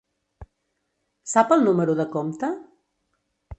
[1.33, 2.53] Sap el número de compte?